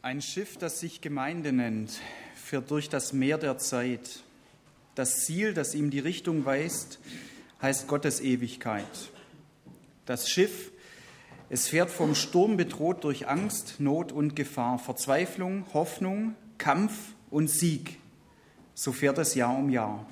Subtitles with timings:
[0.00, 1.90] Ein Schiff, das sich Gemeinde nennt,
[2.36, 4.22] führt durch das Meer der Zeit.
[4.94, 7.00] Das Ziel, das ihm die Richtung weist,
[7.60, 8.84] heißt Gottes Ewigkeit.
[10.06, 10.70] Das Schiff,
[11.50, 16.92] es fährt vom Sturm bedroht durch Angst, Not und Gefahr, Verzweiflung, Hoffnung, Kampf
[17.28, 17.98] und Sieg.
[18.74, 20.06] So fährt es Jahr um Jahr.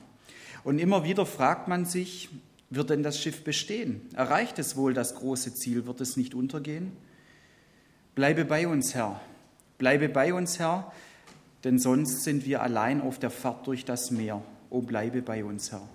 [0.64, 2.29] Und immer wieder fragt man sich,
[2.71, 4.00] wird denn das Schiff bestehen?
[4.16, 5.87] Erreicht es wohl das große Ziel?
[5.87, 6.91] Wird es nicht untergehen?
[8.16, 9.21] Bleibe bei uns, Herr.
[9.79, 10.92] Bleibe bei uns, Herr,
[11.64, 14.42] denn sonst sind wir allein auf der Fahrt durch das Meer.
[14.70, 15.87] O bleibe bei uns, Herr.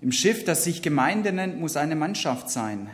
[0.00, 2.90] Im Schiff, das sich Gemeinde nennt, muss eine Mannschaft sein,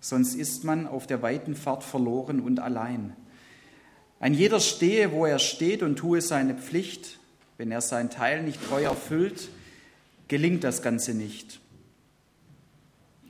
[0.00, 3.14] sonst ist man auf der weiten Fahrt verloren und allein.
[4.20, 7.18] Ein jeder stehe, wo er steht und tue seine Pflicht.
[7.56, 9.48] Wenn er sein Teil nicht treu erfüllt,
[10.28, 11.60] gelingt das Ganze nicht.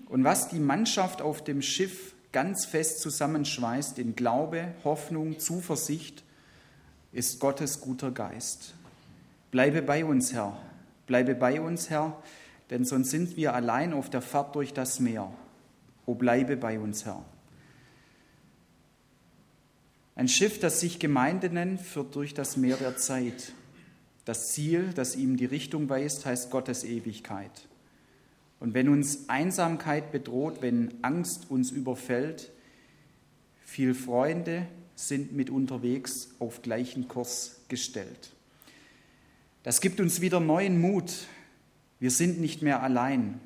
[0.09, 6.25] Und was die Mannschaft auf dem Schiff ganz fest zusammenschweißt in Glaube, Hoffnung, Zuversicht,
[7.13, 8.75] ist Gottes guter Geist.
[9.53, 10.61] Bleibe bei uns, Herr,
[11.07, 12.21] bleibe bei uns, Herr,
[12.71, 15.33] denn sonst sind wir allein auf der Fahrt durch das Meer.
[16.07, 17.25] O bleibe bei uns, Herr.
[20.17, 23.53] Ein Schiff, das sich Gemeinde nennt, führt durch das Meer der Zeit.
[24.25, 27.69] Das Ziel, das ihm die Richtung weist, heißt Gottes Ewigkeit.
[28.65, 32.51] Und wenn uns Einsamkeit bedroht, wenn Angst uns überfällt,
[33.63, 38.31] viele Freunde sind mit unterwegs auf gleichen Kurs gestellt.
[39.65, 41.27] Das gibt uns wieder neuen Mut.
[42.01, 43.39] Wir sind nicht mehr allein.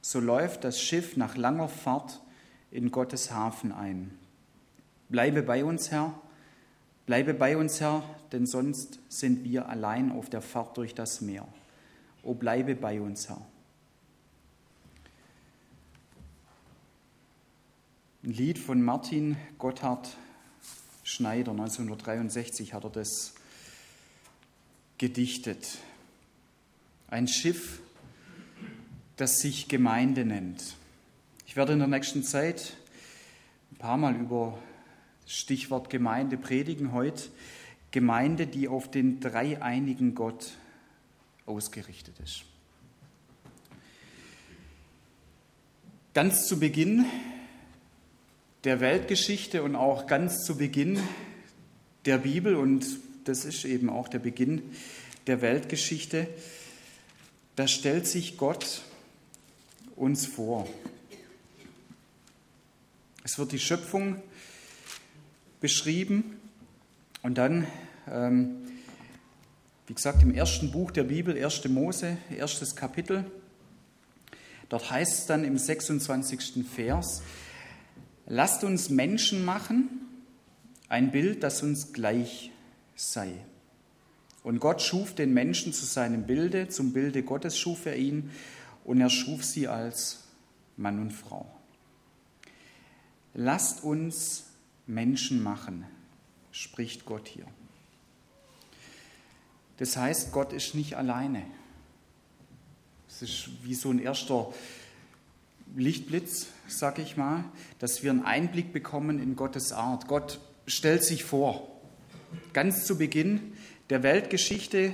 [0.00, 2.22] So läuft das Schiff nach langer Fahrt
[2.70, 4.12] in Gottes Hafen ein.
[5.10, 6.18] Bleibe bei uns, Herr,
[7.04, 11.46] Bleibe bei uns, Herr, denn sonst sind wir allein auf der Fahrt durch das Meer.
[12.22, 13.42] O bleibe bei uns, Herr.
[18.28, 20.06] Ein Lied von Martin Gotthard
[21.02, 23.32] Schneider, 1963 hat er das
[24.98, 25.78] gedichtet.
[27.08, 27.80] Ein Schiff,
[29.16, 30.76] das sich Gemeinde nennt.
[31.46, 32.76] Ich werde in der nächsten Zeit
[33.72, 34.58] ein paar Mal über
[35.24, 37.30] Stichwort Gemeinde predigen heute.
[37.92, 40.52] Gemeinde, die auf den dreieinigen Gott
[41.46, 42.42] ausgerichtet ist.
[46.12, 47.06] Ganz zu Beginn
[48.68, 51.02] der Weltgeschichte und auch ganz zu Beginn
[52.04, 52.84] der Bibel, und
[53.24, 54.60] das ist eben auch der Beginn
[55.26, 56.28] der Weltgeschichte,
[57.56, 58.82] da stellt sich Gott
[59.96, 60.68] uns vor.
[63.24, 64.22] Es wird die Schöpfung
[65.62, 66.36] beschrieben.
[67.22, 67.66] Und dann,
[68.06, 68.66] ähm,
[69.86, 71.70] wie gesagt, im ersten Buch der Bibel, 1.
[71.70, 73.24] Mose, erstes Kapitel,
[74.68, 76.66] dort heißt es dann im 26.
[76.70, 77.22] Vers,
[78.28, 79.88] lasst uns Menschen machen,
[80.88, 82.52] ein Bild, das uns gleich
[82.94, 83.32] sei.
[84.42, 88.30] Und Gott schuf den Menschen zu seinem Bilde, zum Bilde Gottes schuf er ihn
[88.84, 90.24] und er schuf sie als
[90.76, 91.50] Mann und Frau.
[93.34, 94.44] Lasst uns
[94.86, 95.84] Menschen machen,
[96.52, 97.46] spricht Gott hier.
[99.78, 101.44] Das heißt, Gott ist nicht alleine.
[103.08, 104.52] Es ist wie so ein erster
[105.76, 107.44] Lichtblitz, sag ich mal,
[107.78, 110.08] dass wir einen Einblick bekommen in Gottes Art.
[110.08, 111.68] Gott stellt sich vor.
[112.52, 113.52] Ganz zu Beginn
[113.90, 114.92] der Weltgeschichte,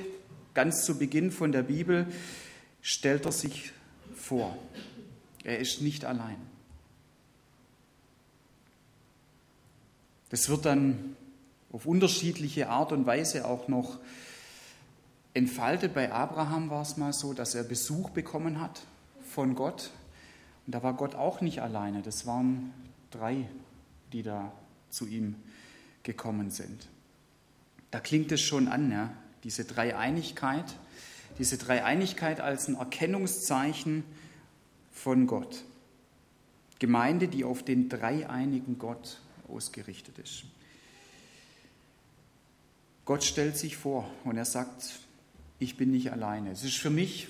[0.52, 2.06] ganz zu Beginn von der Bibel,
[2.80, 3.72] stellt er sich
[4.14, 4.56] vor.
[5.42, 6.36] Er ist nicht allein.
[10.30, 11.16] Das wird dann
[11.72, 13.98] auf unterschiedliche Art und Weise auch noch
[15.34, 15.94] entfaltet.
[15.94, 18.82] Bei Abraham war es mal so, dass er Besuch bekommen hat
[19.28, 19.90] von Gott.
[20.66, 22.02] Und da war Gott auch nicht alleine.
[22.02, 22.72] Das waren
[23.10, 23.48] drei,
[24.12, 24.52] die da
[24.90, 25.36] zu ihm
[26.02, 26.88] gekommen sind.
[27.90, 29.12] Da klingt es schon an, ja?
[29.44, 30.64] diese Dreieinigkeit,
[31.38, 34.04] diese Dreieinigkeit als ein Erkennungszeichen
[34.92, 35.64] von Gott.
[36.78, 40.44] Gemeinde, die auf den dreieinigen Gott ausgerichtet ist.
[43.04, 44.98] Gott stellt sich vor und er sagt,
[45.58, 46.50] ich bin nicht alleine.
[46.50, 47.28] Es ist für mich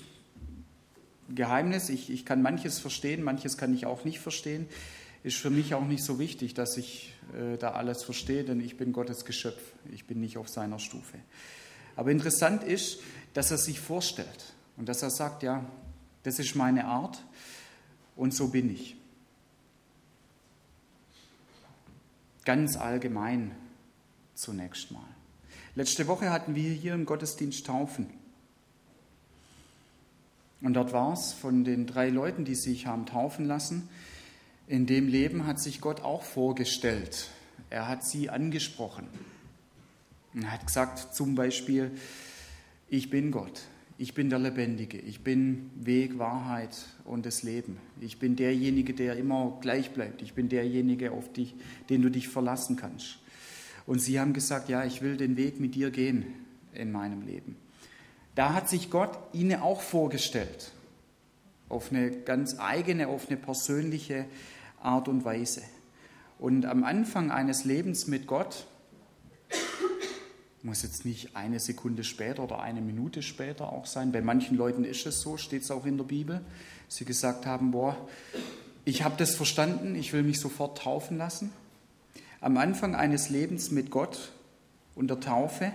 [1.33, 4.67] Geheimnis, ich, ich kann manches verstehen, manches kann ich auch nicht verstehen.
[5.23, 8.77] Ist für mich auch nicht so wichtig, dass ich äh, da alles verstehe, denn ich
[8.77, 9.61] bin Gottes Geschöpf,
[9.91, 11.17] ich bin nicht auf seiner Stufe.
[11.95, 12.99] Aber interessant ist,
[13.33, 15.65] dass er sich vorstellt und dass er sagt, ja,
[16.23, 17.23] das ist meine Art
[18.15, 18.95] und so bin ich.
[22.43, 23.51] Ganz allgemein
[24.35, 25.07] zunächst mal.
[25.73, 28.24] Letzte Woche hatten wir hier im Gottesdienst Taufen.
[30.61, 33.89] Und dort war es von den drei Leuten, die sich haben taufen lassen,
[34.67, 37.29] in dem Leben hat sich Gott auch vorgestellt.
[37.69, 39.07] Er hat sie angesprochen.
[40.33, 41.91] Er hat gesagt zum Beispiel,
[42.89, 43.61] ich bin Gott,
[43.97, 46.75] ich bin der Lebendige, ich bin Weg, Wahrheit
[47.05, 47.77] und das Leben.
[48.01, 50.21] Ich bin derjenige, der immer gleich bleibt.
[50.21, 51.55] Ich bin derjenige, auf dich,
[51.89, 53.19] den du dich verlassen kannst.
[53.85, 56.25] Und sie haben gesagt, ja, ich will den Weg mit dir gehen
[56.73, 57.55] in meinem Leben.
[58.35, 60.71] Da hat sich Gott ihnen auch vorgestellt,
[61.69, 64.25] auf eine ganz eigene, auf eine persönliche
[64.81, 65.63] Art und Weise.
[66.37, 68.67] Und am Anfang eines Lebens mit Gott,
[70.63, 74.83] muss jetzt nicht eine Sekunde später oder eine Minute später auch sein, bei manchen Leuten
[74.83, 76.41] ist es so, steht es auch in der Bibel,
[76.89, 77.95] sie gesagt haben, boah,
[78.83, 81.51] ich habe das verstanden, ich will mich sofort taufen lassen.
[82.41, 84.31] Am Anfang eines Lebens mit Gott
[84.95, 85.71] und der Taufe,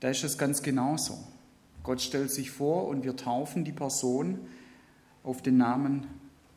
[0.00, 1.18] da ist es ganz genauso.
[1.88, 4.46] Gott stellt sich vor und wir taufen die Person
[5.24, 6.06] auf den Namen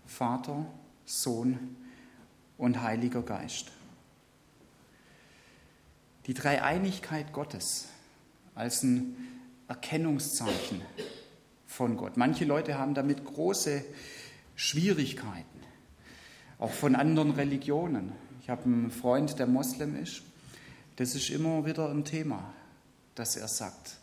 [0.05, 0.65] Vater,
[1.05, 1.77] Sohn
[2.57, 3.71] und Heiliger Geist.
[6.27, 7.87] Die Dreieinigkeit Gottes
[8.55, 9.15] als ein
[9.69, 10.81] Erkennungszeichen
[11.65, 12.17] von Gott.
[12.17, 13.85] Manche Leute haben damit große
[14.57, 15.61] Schwierigkeiten,
[16.59, 18.11] auch von anderen Religionen.
[18.41, 20.23] Ich habe einen Freund, der Moslem ist.
[20.97, 22.53] Das ist immer wieder ein Thema,
[23.15, 24.00] dass er sagt,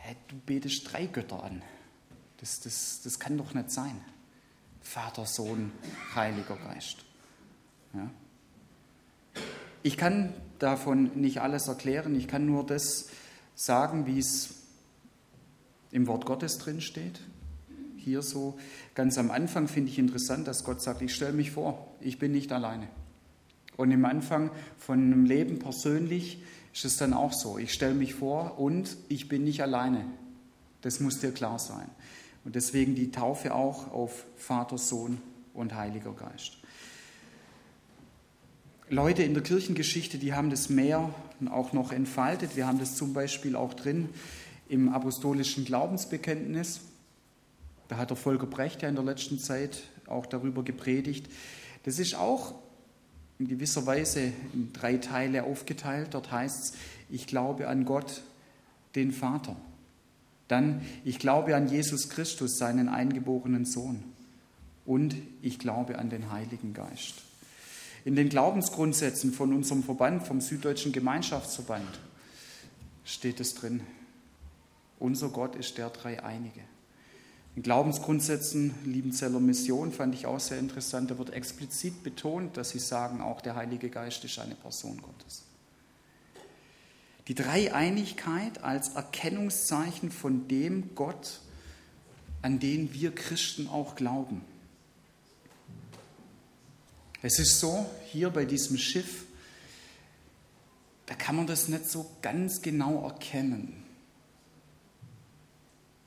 [0.00, 1.62] hey, du betest drei Götter an.
[2.38, 4.00] Das, das, das kann doch nicht sein.
[4.80, 5.72] Vater, Sohn,
[6.14, 7.04] Heiliger Geist.
[7.94, 8.10] Ja?
[9.82, 13.08] Ich kann davon nicht alles erklären, ich kann nur das
[13.54, 14.54] sagen, wie es
[15.90, 17.20] im Wort Gottes drin steht.
[17.96, 18.58] Hier so
[18.94, 22.32] ganz am Anfang finde ich interessant, dass Gott sagt, ich stelle mich vor, ich bin
[22.32, 22.88] nicht alleine.
[23.76, 26.42] Und im Anfang von einem Leben persönlich
[26.72, 30.04] ist es dann auch so, ich stelle mich vor und ich bin nicht alleine.
[30.82, 31.88] Das muss dir klar sein.
[32.44, 35.20] Und deswegen die Taufe auch auf Vater, Sohn
[35.52, 36.58] und Heiliger Geist.
[38.88, 41.14] Leute in der Kirchengeschichte, die haben das mehr
[41.50, 42.56] auch noch entfaltet.
[42.56, 44.08] Wir haben das zum Beispiel auch drin
[44.68, 46.80] im apostolischen Glaubensbekenntnis.
[47.88, 51.26] Da hat der Volker Brecht ja in der letzten Zeit auch darüber gepredigt.
[51.84, 52.54] Das ist auch
[53.40, 56.08] in gewisser Weise in drei Teile aufgeteilt.
[56.12, 56.72] Dort heißt es,
[57.08, 58.22] ich glaube an Gott,
[58.94, 59.56] den Vater.
[60.46, 64.04] Dann, ich glaube an Jesus Christus, seinen eingeborenen Sohn.
[64.84, 67.22] Und ich glaube an den Heiligen Geist.
[68.04, 71.98] In den Glaubensgrundsätzen von unserem Verband, vom Süddeutschen Gemeinschaftsverband,
[73.04, 73.80] steht es drin.
[74.98, 76.60] Unser Gott ist der Dreieinige.
[77.56, 81.10] In Glaubensgrundsätzen Liebenzeller Mission fand ich auch sehr interessant.
[81.10, 85.42] Da wird explizit betont, dass sie sagen, auch der Heilige Geist ist eine Person Gottes.
[87.26, 91.40] Die Dreieinigkeit als Erkennungszeichen von dem Gott,
[92.42, 94.42] an den wir Christen auch glauben.
[97.22, 99.26] Es ist so, hier bei diesem Schiff,
[101.06, 103.79] da kann man das nicht so ganz genau erkennen,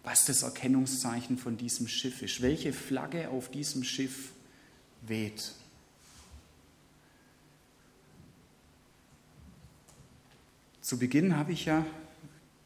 [0.03, 4.31] was das Erkennungszeichen von diesem Schiff ist, welche Flagge auf diesem Schiff
[5.01, 5.53] weht.
[10.81, 11.85] Zu Beginn habe ich ja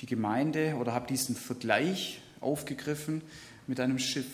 [0.01, 3.21] die Gemeinde oder habe diesen Vergleich aufgegriffen
[3.67, 4.27] mit einem Schiff.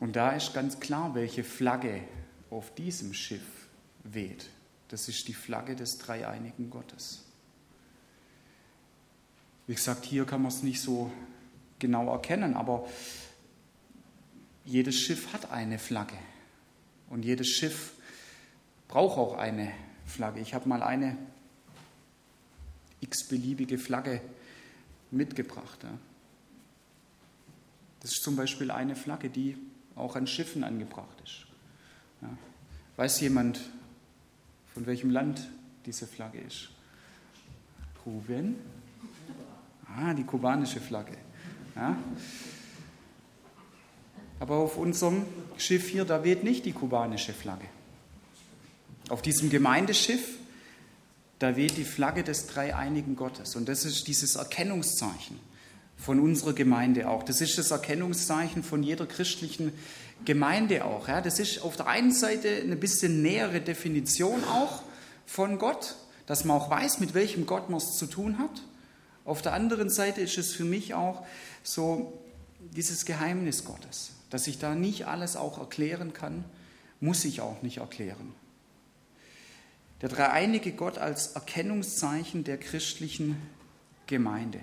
[0.00, 2.02] Und da ist ganz klar, welche Flagge
[2.50, 3.68] auf diesem Schiff
[4.02, 4.50] weht.
[4.88, 7.23] Das ist die Flagge des dreieinigen Gottes.
[9.66, 11.10] Wie gesagt, hier kann man es nicht so
[11.78, 12.86] genau erkennen, aber
[14.64, 16.16] jedes Schiff hat eine Flagge.
[17.08, 17.92] Und jedes Schiff
[18.88, 19.70] braucht auch eine
[20.06, 20.40] Flagge.
[20.40, 21.16] Ich habe mal eine
[23.00, 24.20] x-beliebige Flagge
[25.10, 25.82] mitgebracht.
[25.82, 25.90] Ja.
[28.00, 29.56] Das ist zum Beispiel eine Flagge, die
[29.94, 31.46] auch an Schiffen angebracht ist.
[32.22, 32.28] Ja.
[32.96, 33.60] Weiß jemand,
[34.72, 35.48] von welchem Land
[35.86, 36.70] diese Flagge ist?
[38.04, 38.56] Ruben?
[39.96, 41.16] Ah, die kubanische Flagge.
[41.76, 41.96] Ja.
[44.40, 45.24] Aber auf unserem
[45.56, 47.66] Schiff hier, da weht nicht die kubanische Flagge.
[49.08, 50.38] Auf diesem Gemeindeschiff
[51.38, 53.56] da weht die Flagge des dreieinigen Gottes.
[53.56, 55.38] Und das ist dieses Erkennungszeichen
[55.96, 57.22] von unserer Gemeinde auch.
[57.22, 59.72] Das ist das Erkennungszeichen von jeder christlichen
[60.24, 61.08] Gemeinde auch.
[61.08, 64.82] Ja, das ist auf der einen Seite eine bisschen nähere Definition auch
[65.26, 65.96] von Gott,
[66.26, 68.62] dass man auch weiß, mit welchem Gott man es zu tun hat.
[69.24, 71.26] Auf der anderen Seite ist es für mich auch
[71.62, 72.12] so
[72.58, 76.44] dieses Geheimnis Gottes, dass ich da nicht alles auch erklären kann,
[77.00, 78.34] muss ich auch nicht erklären.
[80.02, 83.40] Der dreieinige Gott als Erkennungszeichen der christlichen
[84.06, 84.60] Gemeinde.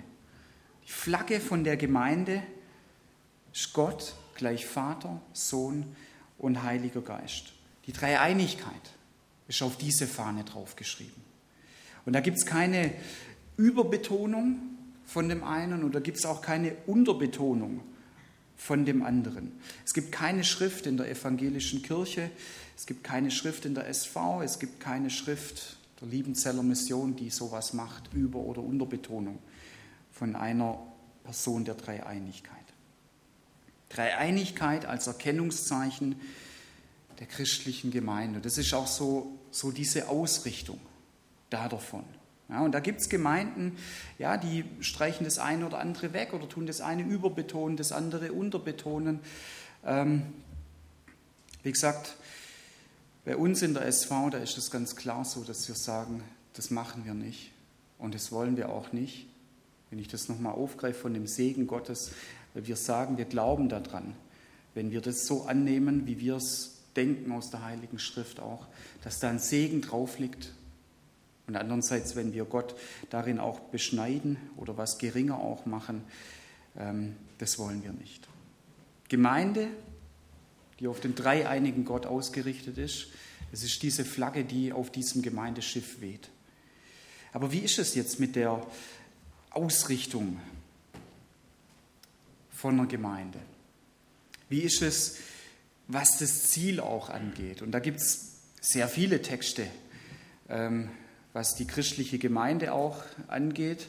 [0.86, 2.42] Die Flagge von der Gemeinde
[3.52, 5.96] ist Gott gleich Vater, Sohn
[6.38, 7.52] und Heiliger Geist.
[7.86, 8.92] Die Dreieinigkeit
[9.48, 11.22] ist auf diese Fahne draufgeschrieben.
[12.04, 12.92] Und da gibt es keine
[13.62, 14.58] Überbetonung
[15.04, 17.80] von dem einen da gibt es auch keine Unterbetonung
[18.56, 19.52] von dem anderen.
[19.84, 22.30] Es gibt keine Schrift in der evangelischen Kirche,
[22.76, 27.30] es gibt keine Schrift in der SV, es gibt keine Schrift der Liebenzeller Mission, die
[27.30, 29.38] sowas macht, Über- oder Unterbetonung
[30.10, 30.78] von einer
[31.22, 32.58] Person der Dreieinigkeit.
[33.90, 36.16] Dreieinigkeit als Erkennungszeichen
[37.20, 38.40] der christlichen Gemeinde.
[38.40, 40.80] Das ist auch so, so diese Ausrichtung
[41.50, 42.04] da davon.
[42.52, 43.78] Ja, und da gibt es Gemeinden,
[44.18, 48.32] ja, die streichen das eine oder andere weg oder tun das eine überbetonen, das andere
[48.32, 49.20] unterbetonen.
[49.86, 50.24] Ähm,
[51.62, 52.16] wie gesagt,
[53.24, 56.70] bei uns in der SV, da ist es ganz klar so, dass wir sagen, das
[56.70, 57.52] machen wir nicht
[57.98, 59.26] und das wollen wir auch nicht.
[59.88, 62.10] Wenn ich das nochmal aufgreife von dem Segen Gottes,
[62.52, 64.14] weil wir sagen, wir glauben daran,
[64.74, 68.66] wenn wir das so annehmen, wie wir es denken aus der Heiligen Schrift auch,
[69.02, 70.52] dass da ein Segen drauf liegt.
[71.46, 72.74] Und andererseits, wenn wir Gott
[73.10, 76.04] darin auch beschneiden oder was geringer auch machen,
[76.78, 78.28] ähm, das wollen wir nicht.
[79.08, 79.68] Gemeinde,
[80.80, 83.08] die auf den dreieinigen Gott ausgerichtet ist,
[83.50, 86.30] das ist diese Flagge, die auf diesem Gemeindeschiff weht.
[87.32, 88.66] Aber wie ist es jetzt mit der
[89.50, 90.40] Ausrichtung
[92.50, 93.38] von einer Gemeinde?
[94.48, 95.18] Wie ist es,
[95.88, 97.62] was das Ziel auch angeht?
[97.62, 99.66] Und da gibt es sehr viele Texte,
[100.48, 100.90] ähm,
[101.32, 103.88] was die christliche Gemeinde auch angeht.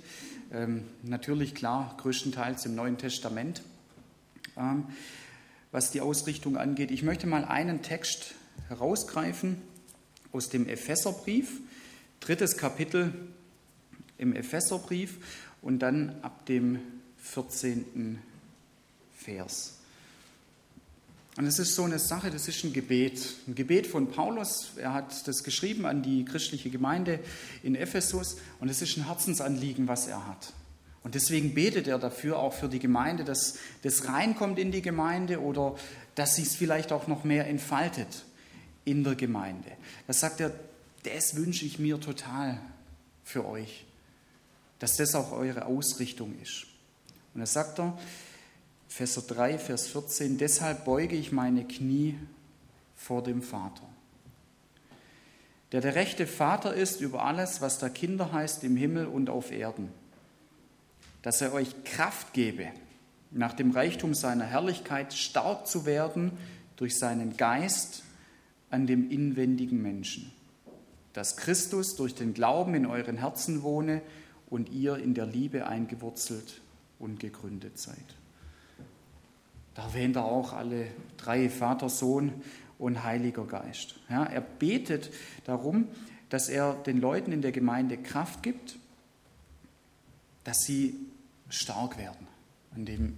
[0.51, 3.63] Ähm, natürlich klar, größtenteils im Neuen Testament,
[4.57, 4.85] ähm,
[5.71, 6.91] was die Ausrichtung angeht.
[6.91, 8.35] Ich möchte mal einen Text
[8.69, 9.61] herausgreifen
[10.31, 11.59] aus dem Epheserbrief,
[12.19, 13.13] drittes Kapitel
[14.17, 15.17] im Epheserbrief
[15.61, 16.79] und dann ab dem
[17.17, 18.19] 14.
[19.15, 19.82] Vers.
[21.35, 23.27] Und es ist so eine Sache, das ist ein Gebet.
[23.47, 24.71] Ein Gebet von Paulus.
[24.77, 27.19] Er hat das geschrieben an die christliche Gemeinde
[27.63, 28.37] in Ephesus.
[28.59, 30.53] Und es ist ein Herzensanliegen, was er hat.
[31.03, 35.41] Und deswegen betet er dafür, auch für die Gemeinde, dass das reinkommt in die Gemeinde
[35.41, 35.75] oder
[36.15, 38.25] dass sich es vielleicht auch noch mehr entfaltet
[38.85, 39.71] in der Gemeinde.
[40.07, 40.53] Das sagt er,
[41.03, 42.61] das wünsche ich mir total
[43.23, 43.85] für euch
[44.83, 46.65] dass das auch eure Ausrichtung ist.
[47.33, 47.97] Und da sagt er,
[48.93, 52.13] Vers 3, Vers 14, deshalb beuge ich meine Knie
[52.95, 53.89] vor dem Vater,
[55.71, 59.51] der der rechte Vater ist über alles, was da Kinder heißt im Himmel und auf
[59.51, 59.89] Erden,
[61.23, 62.67] dass er euch Kraft gebe,
[63.31, 66.31] nach dem Reichtum seiner Herrlichkeit stark zu werden
[66.75, 68.03] durch seinen Geist
[68.69, 70.31] an dem inwendigen Menschen,
[71.13, 74.03] dass Christus durch den Glauben in euren Herzen wohne
[74.51, 76.61] und ihr in der Liebe eingewurzelt
[76.99, 78.05] und gegründet seid.
[79.75, 80.87] Da erwähnt er auch alle
[81.17, 82.33] drei, Vater, Sohn
[82.77, 83.95] und Heiliger Geist.
[84.09, 85.11] Ja, er betet
[85.45, 85.87] darum,
[86.29, 88.77] dass er den Leuten in der Gemeinde Kraft gibt,
[90.43, 90.95] dass sie
[91.49, 92.27] stark werden
[92.75, 93.15] an dem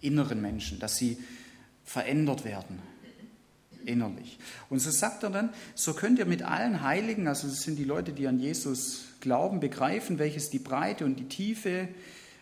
[0.00, 1.18] inneren Menschen, dass sie
[1.84, 2.80] verändert werden
[3.86, 4.38] innerlich.
[4.68, 7.84] Und so sagt er dann, so könnt ihr mit allen Heiligen, also das sind die
[7.84, 11.88] Leute, die an Jesus glauben, begreifen, welches die Breite und die Tiefe,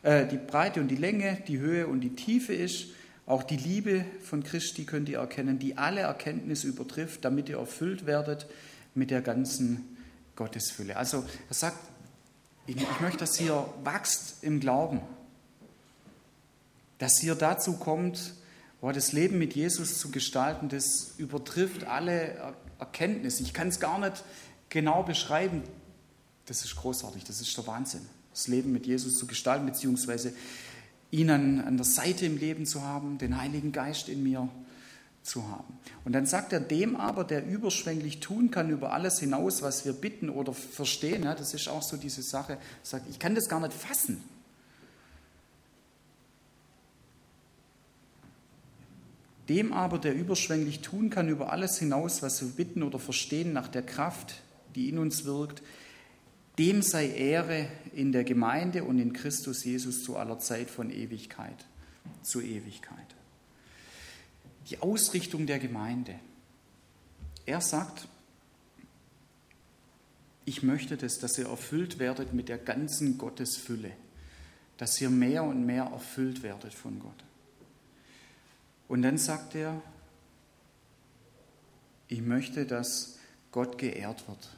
[0.03, 2.89] äh, die Breite und die Länge, die Höhe und die Tiefe ist.
[3.27, 8.07] Auch die Liebe von Christi könnt ihr erkennen, die alle Erkenntnis übertrifft, damit ihr erfüllt
[8.07, 8.47] werdet
[8.95, 9.97] mit der ganzen
[10.37, 10.97] Gottesfülle.
[10.97, 11.79] Also er sagt,
[12.67, 15.01] ich, ich möchte, dass ihr wachst im Glauben,
[16.99, 18.35] dass ihr dazu kommt,
[18.85, 23.43] Boah, das Leben mit Jesus zu gestalten, das übertrifft alle Erkenntnisse.
[23.43, 24.23] Ich kann es gar nicht
[24.69, 25.63] genau beschreiben.
[26.45, 28.03] Das ist großartig, das ist der Wahnsinn.
[28.31, 30.35] Das Leben mit Jesus zu gestalten, beziehungsweise
[31.11, 34.49] ihn an, an der Seite im Leben zu haben, den Heiligen Geist in mir
[35.23, 35.79] zu haben.
[36.05, 39.95] Und dann sagt er, dem aber, der überschwänglich tun kann über alles hinaus, was wir
[39.95, 43.61] bitten oder verstehen, ja, das ist auch so diese Sache, sagt, ich kann das gar
[43.61, 44.23] nicht fassen.
[49.49, 53.69] Dem aber, der überschwänglich tun kann über alles hinaus, was wir bitten oder verstehen, nach
[53.69, 54.43] der Kraft,
[54.75, 55.63] die in uns wirkt,
[56.59, 61.67] dem sei Ehre in der Gemeinde und in Christus Jesus zu aller Zeit von Ewigkeit
[62.23, 63.15] zu Ewigkeit.
[64.69, 66.19] Die Ausrichtung der Gemeinde.
[67.47, 68.09] Er sagt,
[70.45, 73.93] ich möchte das, dass ihr erfüllt werdet mit der ganzen Gottesfülle,
[74.77, 77.25] dass ihr mehr und mehr erfüllt werdet von Gott.
[78.89, 79.81] Und dann sagt er,
[82.09, 83.19] ich möchte, dass
[83.51, 84.51] Gott geehrt wird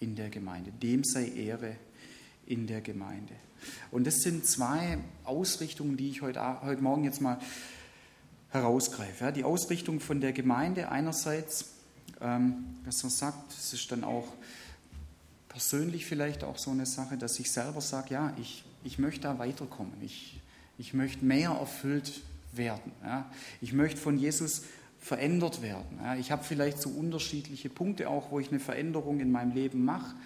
[0.00, 0.72] in der Gemeinde.
[0.72, 1.76] Dem sei Ehre
[2.46, 3.34] in der Gemeinde.
[3.90, 7.38] Und das sind zwei Ausrichtungen, die ich heute, heute Morgen jetzt mal
[8.50, 9.32] herausgreife.
[9.32, 11.76] Die Ausrichtung von der Gemeinde einerseits
[12.20, 14.28] ähm, dass man sagt, es ist dann auch
[15.48, 19.38] persönlich vielleicht auch so eine Sache, dass ich selber sage, ja, ich, ich möchte da
[19.38, 20.40] weiterkommen, ich,
[20.78, 22.22] ich möchte mehr erfüllt
[22.52, 22.92] werden.
[23.02, 23.30] Ja.
[23.60, 24.62] Ich möchte von Jesus
[25.06, 26.00] verändert werden.
[26.02, 26.16] Ja.
[26.16, 30.16] Ich habe vielleicht so unterschiedliche Punkte auch, wo ich eine Veränderung in meinem Leben mache.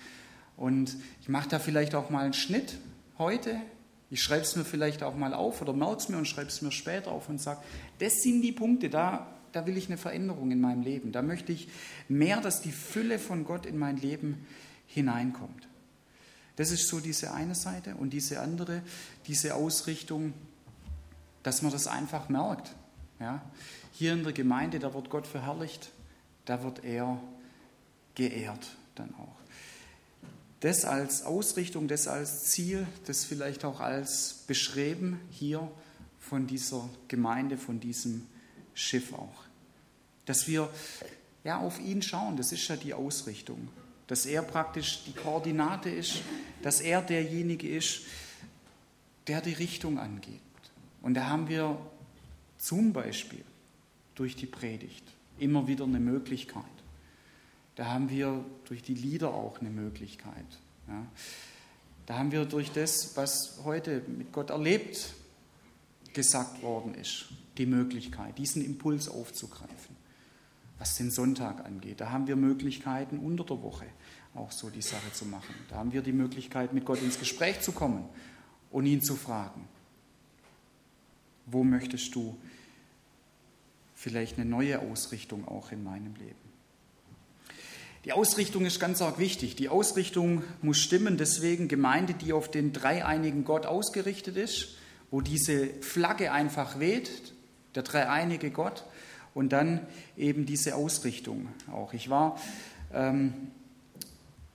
[0.57, 2.79] Und ich mache da vielleicht auch mal einen Schnitt
[3.19, 3.61] heute.
[4.09, 6.63] Ich schreibe es mir vielleicht auch mal auf oder merke es mir und schreibe es
[6.63, 7.61] mir später auf und sage,
[7.99, 11.13] das sind die Punkte, da, da will ich eine Veränderung in meinem Leben.
[11.13, 11.69] Da möchte ich
[12.09, 14.47] mehr, dass die Fülle von Gott in mein Leben
[14.87, 15.69] hineinkommt.
[16.57, 18.81] Das ist so diese eine Seite und diese andere,
[19.27, 20.33] diese Ausrichtung,
[21.43, 22.75] dass man das einfach merkt.
[23.21, 23.43] Ja?
[23.93, 25.91] Hier in der Gemeinde, da wird Gott verherrlicht,
[26.45, 27.21] da wird er
[28.15, 29.37] geehrt dann auch.
[30.61, 35.71] Das als Ausrichtung, das als Ziel, das vielleicht auch als Beschreiben hier
[36.19, 38.27] von dieser Gemeinde, von diesem
[38.75, 39.45] Schiff auch.
[40.27, 40.69] Dass wir
[41.45, 43.69] ja auf ihn schauen, das ist ja die Ausrichtung.
[44.07, 46.23] Dass er praktisch die Koordinate ist,
[46.63, 48.03] dass er derjenige ist,
[49.27, 50.41] der die Richtung angeht.
[51.01, 51.79] Und da haben wir
[52.59, 53.45] zum Beispiel
[54.15, 55.05] durch die Predigt
[55.39, 56.65] immer wieder eine Möglichkeit.
[57.77, 60.47] Da haben wir durch die Lieder auch eine Möglichkeit.
[60.89, 61.07] Ja.
[62.07, 65.15] Da haben wir durch das, was heute mit Gott erlebt
[66.13, 67.27] gesagt worden ist,
[67.57, 69.97] die Möglichkeit, diesen Impuls aufzugreifen,
[70.79, 72.01] was den Sonntag angeht.
[72.01, 73.87] Da haben wir Möglichkeiten unter der Woche
[74.35, 75.55] auch so die Sache zu machen.
[75.69, 78.05] Da haben wir die Möglichkeit, mit Gott ins Gespräch zu kommen
[78.71, 79.69] und ihn zu fragen,
[81.47, 82.37] wo möchtest du
[84.01, 86.35] vielleicht eine neue Ausrichtung auch in meinem Leben?
[88.07, 89.57] Die Ausrichtung ist ganz arg wichtig.
[89.57, 91.19] Die Ausrichtung muss stimmen.
[91.19, 94.77] Deswegen Gemeinde, die auf den dreieinigen Gott ausgerichtet ist,
[95.11, 97.11] wo diese Flagge einfach weht,
[97.75, 98.85] der dreieinige Gott,
[99.35, 101.93] und dann eben diese Ausrichtung auch.
[101.93, 102.41] Ich war
[102.95, 103.35] ähm,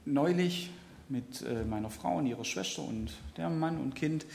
[0.06, 0.72] neulich
[1.08, 4.25] mit äh, meiner Frau und ihrer Schwester und deren Mann und Kind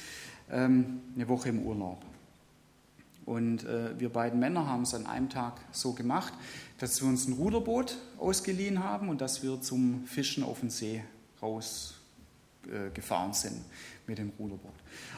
[0.53, 2.01] ähm, eine Woche im Urlaub.
[3.31, 6.33] Und äh, wir beiden Männer haben es an einem Tag so gemacht,
[6.79, 11.05] dass wir uns ein Ruderboot ausgeliehen haben und dass wir zum Fischen auf den See
[11.41, 13.61] rausgefahren äh, sind
[14.09, 14.75] mit dem Ruderboot.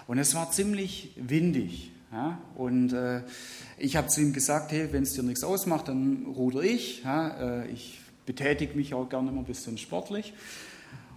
[0.07, 1.90] Und es war ziemlich windig.
[2.12, 2.38] Ja?
[2.55, 3.22] Und äh,
[3.79, 7.05] ich habe zu ihm gesagt, hey, wenn es dir nichts ausmacht, dann ruder ich.
[7.05, 7.62] Ja?
[7.62, 10.35] Äh, ich betätige mich auch gerne immer ein bisschen sportlich.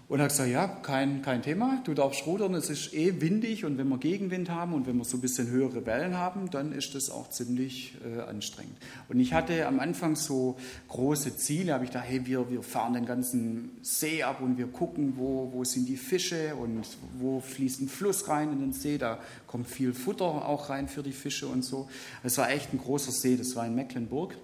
[0.08, 3.65] Und er hat gesagt, ja, kein, kein Thema, du darfst rudern, es ist eh windig
[3.65, 6.74] und wenn wir Gegenwind haben und wenn wir so ein bisschen höhere Wellen haben, dann
[6.74, 8.78] ist das auch ziemlich äh, anstrengend.
[9.10, 10.58] Und ich hatte am Anfang so
[10.89, 14.68] große Ziele, habe ich gedacht, hey, wir, wir fahren den ganzen See ab und wir
[14.68, 16.86] gucken, wo, wo sind die Fische und
[17.18, 21.02] wo fließt ein Fluss rein in den See, da kommt viel Futter auch rein für
[21.02, 21.89] die Fische und so.
[22.22, 24.38] Es war echt ein großer See, das war in Mecklenburg,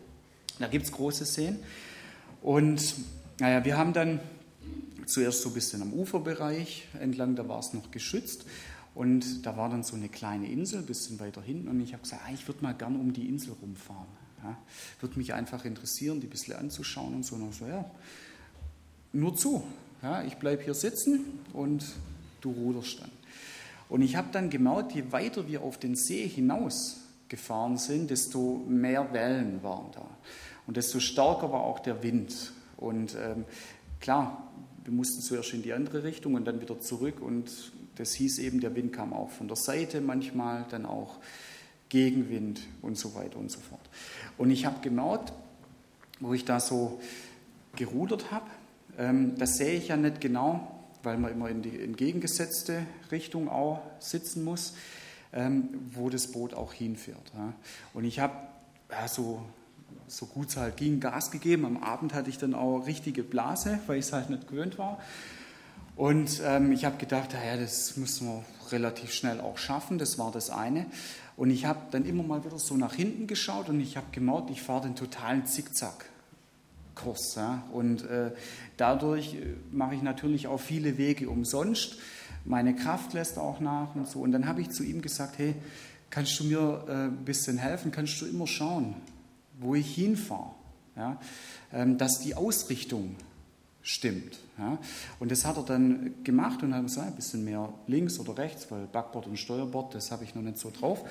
[0.57, 1.59] da gibt es große Seen.
[2.41, 2.95] Und
[3.39, 4.19] naja, wir haben dann
[5.11, 8.45] zuerst so ein bisschen am Uferbereich entlang, da war es noch geschützt.
[8.93, 11.69] Und da war dann so eine kleine Insel, ein bisschen weiter hinten.
[11.69, 14.07] Und ich habe gesagt, ah, ich würde mal gerne um die Insel rumfahren.
[14.43, 14.57] Ja,
[14.99, 17.35] würde mich einfach interessieren, die ein bisschen anzuschauen und so.
[17.35, 17.89] Und so, ja,
[19.13, 19.63] nur zu.
[20.01, 21.85] Ja, ich bleibe hier sitzen und
[22.41, 23.11] du ruderst dann.
[23.87, 26.97] Und ich habe dann gemerkt, je weiter wir auf den See hinaus
[27.29, 30.05] gefahren sind, desto mehr Wellen waren da.
[30.65, 32.53] Und desto stärker war auch der Wind.
[32.77, 33.45] Und ähm,
[33.99, 34.51] klar,
[34.83, 37.21] wir mussten zuerst in die andere Richtung und dann wieder zurück.
[37.21, 41.19] Und das hieß eben, der Wind kam auch von der Seite manchmal, dann auch
[41.89, 43.81] Gegenwind und so weiter und so fort.
[44.37, 45.33] Und ich habe gemerkt,
[46.19, 46.99] wo ich da so
[47.75, 48.49] gerudert habe,
[48.97, 53.81] ähm, das sehe ich ja nicht genau, weil man immer in die entgegengesetzte Richtung auch
[53.99, 54.73] sitzen muss,
[55.33, 57.31] ähm, wo das Boot auch hinfährt.
[57.35, 57.53] Ja.
[57.93, 58.35] Und ich habe
[58.89, 59.43] ja, so
[60.11, 61.65] so gut es halt ging, Gas gegeben.
[61.65, 64.99] Am Abend hatte ich dann auch richtige Blase, weil ich es halt nicht gewöhnt war.
[65.95, 69.97] Und ähm, ich habe gedacht, ja, das müssen wir relativ schnell auch schaffen.
[69.97, 70.85] Das war das eine.
[71.37, 74.49] Und ich habe dann immer mal wieder so nach hinten geschaut und ich habe gemerkt,
[74.49, 77.35] ich fahre den totalen Zickzack-Kurs.
[77.35, 77.63] Ja?
[77.71, 78.31] Und äh,
[78.77, 81.97] dadurch äh, mache ich natürlich auch viele Wege umsonst.
[82.43, 84.19] Meine Kraft lässt auch nach und so.
[84.19, 85.55] Und dann habe ich zu ihm gesagt, hey,
[86.09, 87.91] kannst du mir äh, ein bisschen helfen?
[87.91, 88.95] Kannst du immer schauen,
[89.61, 90.51] wo ich hinfahre.
[90.97, 91.17] Ja,
[91.71, 93.15] ähm, dass die Ausrichtung
[93.81, 94.39] stimmt.
[94.57, 94.77] Ja.
[95.19, 98.69] Und das hat er dann gemacht und hat gesagt, ein bisschen mehr links oder rechts,
[98.69, 101.01] weil Backbord und Steuerbord, das habe ich noch nicht so drauf.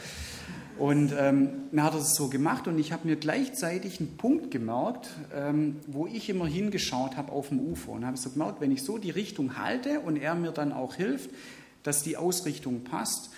[0.79, 4.51] Und ähm, dann hat er es so gemacht und ich habe mir gleichzeitig einen Punkt
[4.51, 8.71] gemerkt, ähm, wo ich immer hingeschaut habe auf dem Ufer und habe so gemerkt, wenn
[8.71, 11.31] ich so die Richtung halte und er mir dann auch hilft,
[11.83, 13.31] dass die Ausrichtung passt,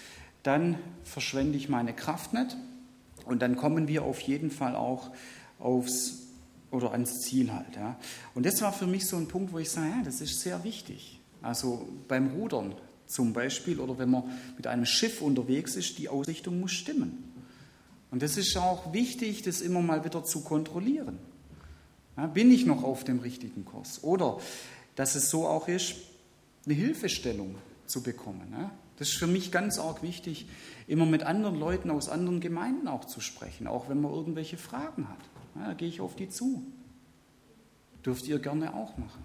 [0.42, 2.56] dann verschwende ich meine Kraft nicht
[3.26, 5.10] und dann kommen wir auf jeden Fall auch
[5.58, 6.18] aufs
[6.70, 7.76] oder ans Ziel halt.
[7.76, 7.96] Ja.
[8.34, 10.64] Und das war für mich so ein Punkt, wo ich sage, ja, das ist sehr
[10.64, 11.20] wichtig.
[11.42, 12.74] Also beim Rudern
[13.06, 14.24] zum Beispiel oder wenn man
[14.56, 17.32] mit einem Schiff unterwegs ist, die Ausrichtung muss stimmen.
[18.10, 21.18] Und das ist auch wichtig, das immer mal wieder zu kontrollieren.
[22.16, 24.02] Ja, bin ich noch auf dem richtigen Kurs?
[24.02, 24.38] Oder
[24.96, 25.94] dass es so auch ist,
[26.66, 27.54] eine Hilfestellung
[27.86, 28.52] zu bekommen.
[28.52, 28.70] Ja?
[28.98, 30.46] Das ist für mich ganz arg wichtig,
[30.86, 35.08] immer mit anderen Leuten aus anderen Gemeinden auch zu sprechen, auch wenn man irgendwelche Fragen
[35.08, 35.18] hat.
[35.54, 36.62] Ja, da gehe ich auf die zu.
[38.04, 39.22] Dürft ihr gerne auch machen.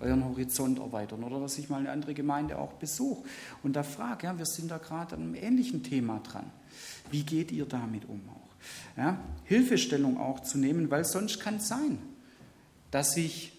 [0.00, 3.24] Euren Horizont erweitern oder dass ich mal eine andere Gemeinde auch besuche
[3.64, 6.48] und da frage, ja, wir sind da gerade an einem ähnlichen Thema dran.
[7.10, 8.48] Wie geht ihr damit um auch?
[8.96, 11.98] Ja, Hilfestellung auch zu nehmen, weil sonst kann es sein,
[12.92, 13.52] dass ich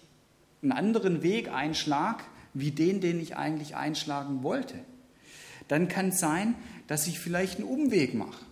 [0.62, 4.76] einen anderen Weg einschlage, wie den, den ich eigentlich einschlagen wollte.
[5.70, 6.56] Dann kann es sein,
[6.88, 8.44] dass ich vielleicht einen Umweg mache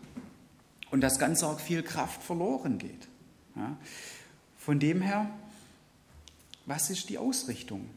[0.92, 3.08] und dass ganz arg viel Kraft verloren geht.
[3.56, 3.76] Ja.
[4.56, 5.28] Von dem her,
[6.64, 7.90] was ist die Ausrichtung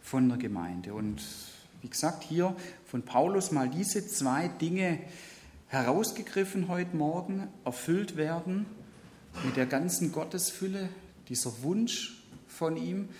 [0.00, 0.94] von der Gemeinde?
[0.94, 1.22] Und
[1.82, 4.98] wie gesagt, hier von Paulus mal diese zwei Dinge
[5.68, 8.64] herausgegriffen heute Morgen, erfüllt werden
[9.44, 10.88] mit der ganzen Gottesfülle,
[11.28, 13.10] dieser Wunsch von ihm.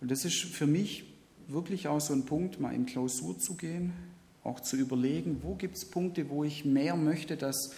[0.00, 1.09] Und das ist für mich
[1.52, 3.92] wirklich auch so ein Punkt, mal in Klausur zu gehen,
[4.44, 7.72] auch zu überlegen, wo gibt es Punkte, wo ich mehr möchte, dass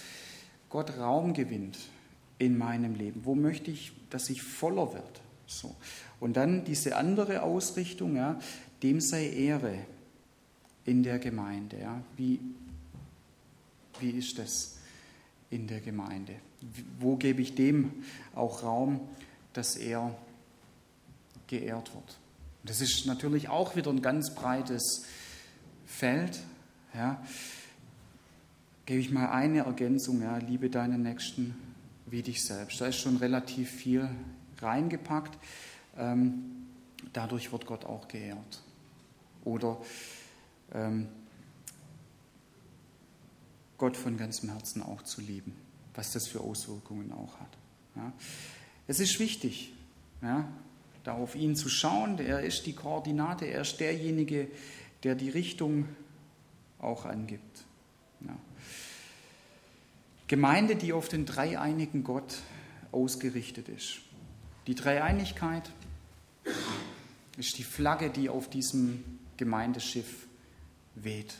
[0.68, 1.78] Gott Raum gewinnt
[2.38, 3.24] in meinem Leben?
[3.24, 5.20] Wo möchte ich, dass ich voller wird?
[5.46, 5.74] So.
[6.20, 8.38] Und dann diese andere Ausrichtung, ja,
[8.82, 9.78] dem sei Ehre
[10.84, 11.78] in der Gemeinde.
[11.80, 12.02] Ja.
[12.16, 12.40] Wie,
[14.00, 14.78] wie ist das
[15.50, 16.34] in der Gemeinde?
[16.98, 17.90] Wo gebe ich dem
[18.34, 19.00] auch Raum,
[19.52, 20.16] dass er
[21.46, 22.18] geehrt wird?
[22.64, 25.04] Das ist natürlich auch wieder ein ganz breites
[25.84, 26.40] Feld.
[26.94, 27.22] Ja.
[28.86, 31.54] Gebe ich mal eine Ergänzung, ja, liebe deinen Nächsten
[32.06, 32.80] wie dich selbst.
[32.80, 34.08] Da ist schon relativ viel
[34.60, 35.38] reingepackt.
[35.96, 36.66] Ähm,
[37.12, 38.62] dadurch wird Gott auch geehrt.
[39.44, 39.78] Oder
[40.72, 41.08] ähm,
[43.78, 45.56] Gott von ganzem Herzen auch zu lieben,
[45.94, 47.58] was das für Auswirkungen auch hat.
[47.96, 48.12] Ja.
[48.86, 49.72] Es ist wichtig,
[50.22, 50.48] ja,
[51.04, 52.18] da auf ihn zu schauen.
[52.18, 54.48] Er ist die Koordinate, er ist derjenige,
[55.02, 55.88] der die Richtung
[56.78, 57.64] auch angibt.
[58.20, 58.36] Ja.
[60.28, 62.38] Gemeinde, die auf den dreieinigen Gott
[62.92, 64.00] ausgerichtet ist.
[64.66, 65.70] Die Dreieinigkeit
[67.36, 70.26] ist die Flagge, die auf diesem Gemeindeschiff
[70.94, 71.34] weht.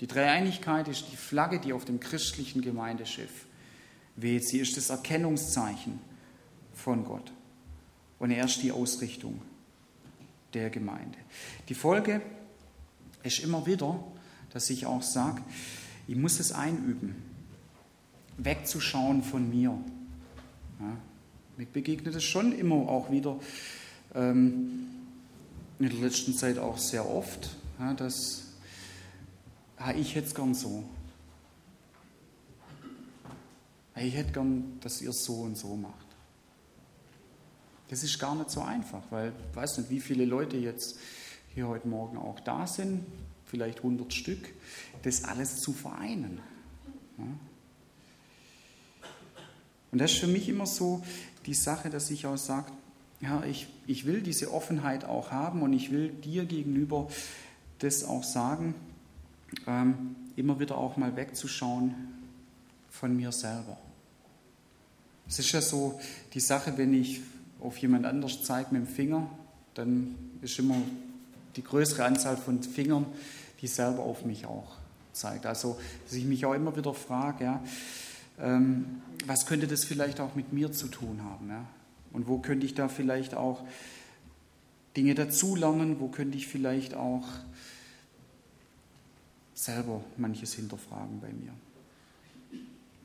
[0.00, 3.46] Die Dreieinigkeit ist die Flagge, die auf dem christlichen Gemeindeschiff
[4.16, 4.46] weht.
[4.46, 5.98] Sie ist das Erkennungszeichen
[6.74, 7.32] von Gott
[8.18, 9.40] und er ist die Ausrichtung
[10.54, 11.18] der Gemeinde.
[11.68, 12.22] Die Folge
[13.22, 14.02] ist immer wieder,
[14.52, 15.42] dass ich auch sage,
[16.06, 17.16] ich muss es einüben,
[18.38, 19.78] wegzuschauen von mir.
[20.80, 20.96] Ja,
[21.56, 23.38] mir begegnet es schon immer auch wieder,
[24.14, 24.88] ähm,
[25.78, 28.44] in der letzten Zeit auch sehr oft, ja, dass
[29.78, 30.84] ja, ich hätte es gern so.
[33.96, 36.07] Ich hätte gern, dass ihr es so und so macht.
[37.88, 40.98] Das ist gar nicht so einfach, weil ich weiß nicht, wie viele Leute jetzt
[41.54, 43.06] hier heute Morgen auch da sind,
[43.46, 44.48] vielleicht 100 Stück,
[45.02, 46.40] das alles zu vereinen.
[49.90, 51.02] Und das ist für mich immer so
[51.46, 52.70] die Sache, dass ich auch sage,
[53.20, 57.08] ja, ich, ich will diese Offenheit auch haben und ich will dir gegenüber
[57.80, 58.74] das auch sagen,
[59.66, 61.94] ähm, immer wieder auch mal wegzuschauen
[62.90, 63.78] von mir selber.
[65.26, 66.00] Es ist ja so
[66.34, 67.20] die Sache, wenn ich
[67.60, 69.28] auf jemand anders zeige mit dem Finger,
[69.74, 70.76] dann ist immer
[71.56, 73.06] die größere Anzahl von Fingern,
[73.60, 74.76] die selber auf mich auch
[75.12, 75.46] zeigt.
[75.46, 77.62] Also, dass ich mich auch immer wieder frage, ja,
[78.40, 81.48] ähm, was könnte das vielleicht auch mit mir zu tun haben?
[81.48, 81.64] Ja?
[82.12, 83.64] Und wo könnte ich da vielleicht auch
[84.96, 86.00] Dinge dazulernen?
[86.00, 87.26] Wo könnte ich vielleicht auch
[89.54, 91.52] selber manches hinterfragen bei mir?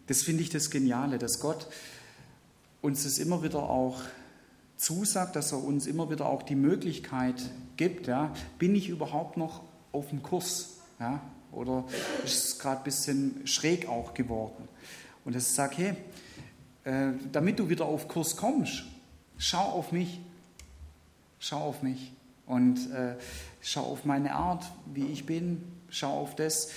[0.07, 1.67] Das finde ich das Geniale, dass Gott
[2.81, 4.01] uns das immer wieder auch
[4.77, 7.41] zusagt, dass er uns immer wieder auch die Möglichkeit
[7.77, 10.77] gibt, ja, bin ich überhaupt noch auf dem Kurs?
[10.99, 11.85] Ja, oder
[12.25, 14.67] ist es gerade ein bisschen schräg auch geworden?
[15.25, 15.93] Und dass ich sage, hey,
[16.83, 18.83] äh, damit du wieder auf Kurs kommst,
[19.37, 20.19] schau auf mich,
[21.39, 22.11] schau auf mich
[22.45, 23.15] und äh,
[23.61, 26.69] schau auf meine Art, wie ich bin, schau auf das,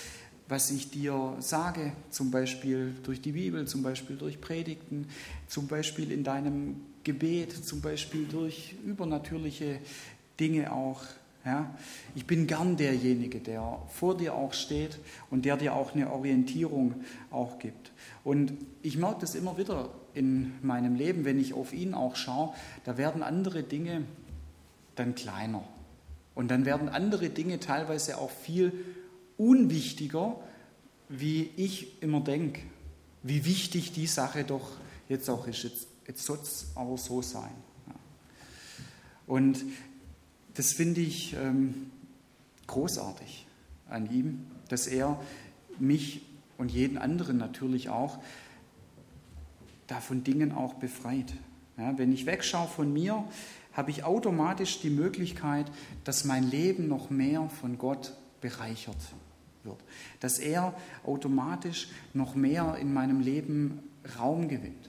[0.49, 5.09] was ich dir sage, zum Beispiel durch die Bibel, zum Beispiel durch Predigten,
[5.49, 9.79] zum Beispiel in deinem Gebet, zum Beispiel durch übernatürliche
[10.41, 11.03] Dinge auch.
[11.45, 11.73] Ja?
[12.17, 14.99] Ich bin gern derjenige, der vor dir auch steht
[15.31, 16.95] und der dir auch eine Orientierung
[17.31, 17.93] auch gibt.
[18.25, 22.53] Und ich merke das immer wieder in meinem Leben, wenn ich auf ihn auch schaue,
[22.83, 24.03] da werden andere Dinge
[24.97, 25.63] dann kleiner.
[26.35, 28.73] Und dann werden andere Dinge teilweise auch viel
[29.39, 30.41] unwichtiger,
[31.09, 32.63] wie ich immer denke,
[33.23, 34.73] wie wichtig die Sache doch
[35.09, 35.63] jetzt auch ist.
[35.63, 37.55] Jetzt, jetzt soll es aber so sein.
[39.27, 39.65] Und
[40.55, 41.91] das finde ich ähm,
[42.67, 43.47] großartig
[43.89, 45.21] an ihm, dass er
[45.79, 46.23] mich
[46.59, 48.19] und jeden anderen natürlich auch
[49.87, 51.33] da von Dingen auch befreit.
[51.77, 53.25] Ja, wenn ich wegschaue von mir,
[53.73, 55.71] habe ich automatisch die Möglichkeit,
[56.05, 58.97] dass mein Leben noch mehr von Gott bereichert
[59.63, 59.79] wird.
[60.21, 63.81] Dass er automatisch noch mehr in meinem Leben
[64.19, 64.89] Raum gewinnt,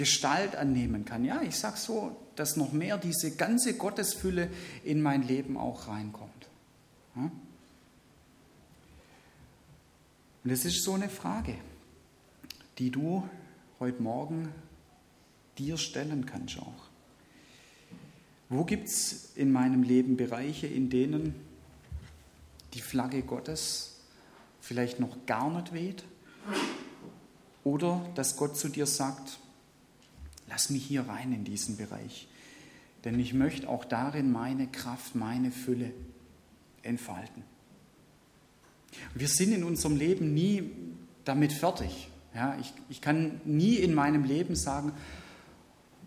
[0.00, 1.26] Gestalt annehmen kann.
[1.26, 4.48] Ja, ich sage so, dass noch mehr diese ganze Gottesfülle
[4.82, 6.48] in mein Leben auch reinkommt.
[10.42, 11.54] Und es ist so eine Frage,
[12.78, 13.28] die du
[13.78, 14.48] heute Morgen
[15.58, 16.88] dir stellen kannst auch.
[18.48, 21.34] Wo gibt es in meinem Leben Bereiche, in denen
[22.72, 24.00] die Flagge Gottes
[24.62, 26.04] vielleicht noch gar nicht weht?
[27.64, 29.38] Oder dass Gott zu dir sagt,
[30.50, 32.28] lass mich hier rein in diesen Bereich,
[33.04, 35.92] denn ich möchte auch darin meine Kraft, meine Fülle
[36.82, 37.42] entfalten.
[39.14, 40.70] Wir sind in unserem Leben nie
[41.24, 42.08] damit fertig.
[42.34, 44.92] Ja, ich, ich kann nie in meinem Leben sagen,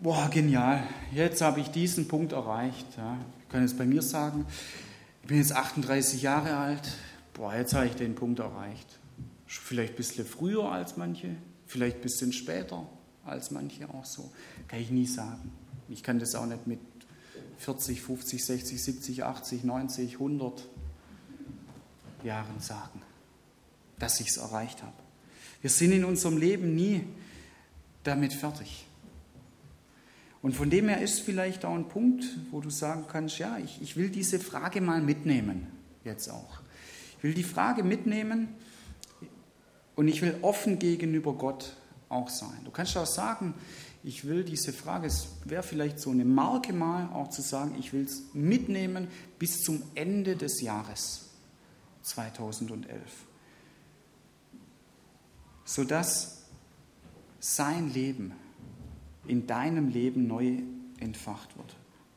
[0.00, 2.86] boah, genial, jetzt habe ich diesen Punkt erreicht.
[2.96, 4.46] Ja, ich kann es bei mir sagen,
[5.22, 6.92] ich bin jetzt 38 Jahre alt,
[7.32, 8.98] boah, jetzt habe ich den Punkt erreicht.
[9.46, 12.86] Vielleicht ein bisschen früher als manche, vielleicht ein bisschen später
[13.24, 14.30] als manche auch so.
[14.68, 15.52] Kann ich nie sagen.
[15.88, 16.80] Ich kann das auch nicht mit
[17.58, 20.68] 40, 50, 60, 70, 80, 90, 100
[22.24, 23.02] Jahren sagen,
[23.98, 24.96] dass ich es erreicht habe.
[25.60, 27.04] Wir sind in unserem Leben nie
[28.02, 28.86] damit fertig.
[30.42, 33.80] Und von dem her ist vielleicht auch ein Punkt, wo du sagen kannst, ja, ich,
[33.80, 35.66] ich will diese Frage mal mitnehmen,
[36.04, 36.60] jetzt auch.
[37.16, 38.48] Ich will die Frage mitnehmen
[39.96, 41.76] und ich will offen gegenüber Gott
[42.14, 42.58] auch sein.
[42.64, 43.54] Du kannst auch sagen,
[44.02, 47.92] ich will diese Frage, es wäre vielleicht so eine Marke mal auch zu sagen, ich
[47.92, 51.24] will es mitnehmen bis zum Ende des Jahres.
[52.04, 53.00] 2011.
[55.64, 56.42] Sodass
[57.40, 58.32] sein Leben
[59.26, 60.58] in deinem Leben neu
[61.00, 61.76] entfacht wird.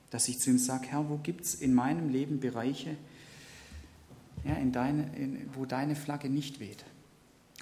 [0.09, 2.97] Dass ich zu ihm sage, Herr, wo gibt es in meinem Leben Bereiche,
[4.43, 6.83] ja, in deine, in, wo deine Flagge nicht weht?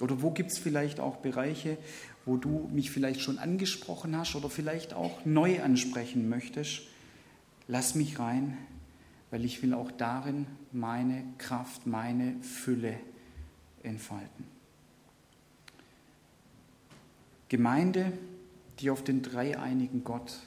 [0.00, 1.78] Oder wo gibt es vielleicht auch Bereiche,
[2.26, 6.82] wo du mich vielleicht schon angesprochen hast oder vielleicht auch neu ansprechen möchtest?
[7.68, 8.58] Lass mich rein,
[9.30, 12.98] weil ich will auch darin meine Kraft, meine Fülle
[13.84, 14.44] entfalten.
[17.48, 18.12] Gemeinde,
[18.80, 20.40] die auf den dreieinigen Gott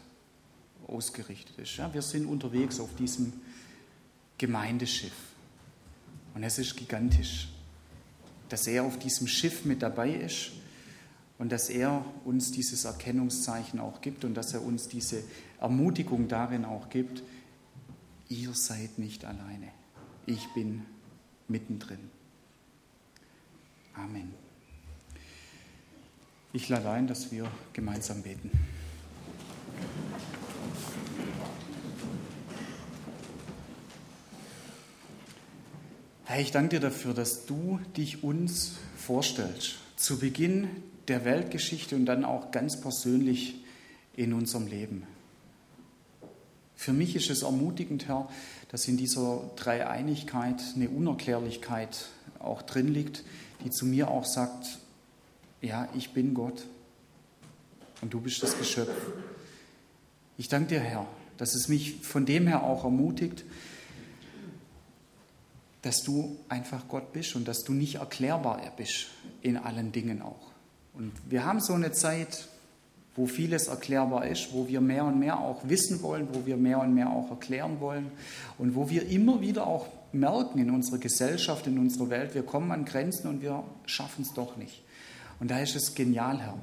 [0.86, 1.78] ausgerichtet ist.
[1.78, 3.32] Ja, wir sind unterwegs auf diesem
[4.38, 5.14] Gemeindeschiff
[6.36, 7.48] und es ist gigantisch,
[8.50, 10.59] dass er auf diesem Schiff mit dabei ist
[11.40, 15.24] und dass er uns dieses Erkennungszeichen auch gibt und dass er uns diese
[15.60, 17.24] Ermutigung darin auch gibt,
[18.28, 19.70] ihr seid nicht alleine.
[20.26, 20.84] Ich bin
[21.48, 22.12] mittendrin.
[23.96, 24.34] Amen.
[26.52, 28.52] Ich lade ein, dass wir gemeinsam beten.
[36.26, 40.68] Herr, ich danke dir dafür, dass du dich uns vorstellst, zu Beginn
[41.10, 43.56] der Weltgeschichte und dann auch ganz persönlich
[44.16, 45.04] in unserem Leben.
[46.76, 48.30] Für mich ist es ermutigend, Herr,
[48.70, 52.06] dass in dieser Dreieinigkeit eine Unerklärlichkeit
[52.40, 53.24] auch drin liegt,
[53.64, 54.80] die zu mir auch sagt,
[55.62, 56.66] ja, ich bin Gott
[58.02, 58.96] und du bist das Geschöpf.
[60.38, 61.06] Ich danke dir, Herr,
[61.38, 63.44] dass es mich von dem her auch ermutigt,
[65.82, 69.08] dass du einfach Gott bist und dass du nicht erklärbar bist
[69.42, 70.49] in allen Dingen auch.
[71.00, 72.50] Und wir haben so eine Zeit,
[73.16, 76.82] wo vieles erklärbar ist, wo wir mehr und mehr auch wissen wollen, wo wir mehr
[76.82, 78.12] und mehr auch erklären wollen
[78.58, 82.72] und wo wir immer wieder auch merken in unserer Gesellschaft, in unserer Welt, wir kommen
[82.72, 84.84] an Grenzen und wir schaffen es doch nicht.
[85.40, 86.58] Und da ist es genial, Herr,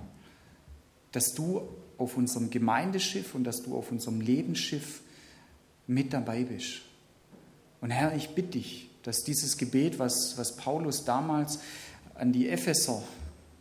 [1.13, 1.63] dass du
[1.97, 5.01] auf unserem Gemeindeschiff und dass du auf unserem Lebensschiff
[5.87, 6.83] mit dabei bist.
[7.81, 11.61] Und Herr, ich bitte dich, dass dieses Gebet, was, was Paulus damals
[12.15, 13.03] an die Epheser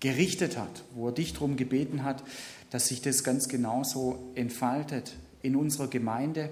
[0.05, 2.23] gerichtet hat, wo er dich darum gebeten hat,
[2.69, 6.49] dass sich das ganz genauso entfaltet in unserer Gemeinde,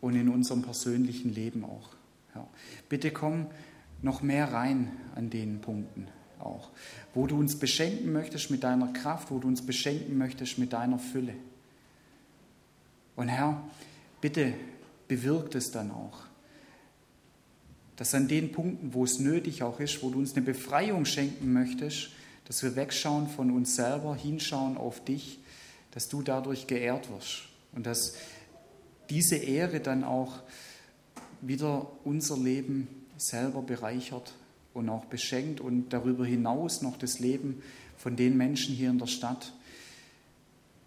[0.00, 1.90] und in unserem persönlichen Leben auch.
[2.34, 2.46] Ja.
[2.88, 3.46] Bitte komm
[4.02, 6.70] noch mehr rein an den Punkten auch,
[7.14, 10.98] wo du uns beschenken möchtest mit deiner Kraft, wo du uns beschenken möchtest mit deiner
[10.98, 11.34] Fülle.
[13.16, 13.62] Und Herr,
[14.20, 14.54] bitte
[15.06, 16.20] bewirkt es dann auch,
[17.96, 21.52] dass an den Punkten, wo es nötig auch ist, wo du uns eine Befreiung schenken
[21.52, 22.10] möchtest,
[22.50, 25.38] dass wir wegschauen von uns selber, hinschauen auf dich,
[25.92, 28.14] dass du dadurch geehrt wirst und dass
[29.08, 30.40] diese Ehre dann auch
[31.42, 34.34] wieder unser Leben selber bereichert
[34.74, 37.62] und auch beschenkt und darüber hinaus noch das Leben
[37.96, 39.52] von den Menschen hier in der Stadt,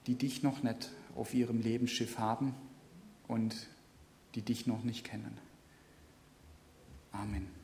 [0.06, 2.54] die dich noch nicht auf ihrem Lebensschiff haben
[3.30, 3.56] und
[4.36, 5.38] die dich noch nicht kennen.
[7.13, 7.62] Amen.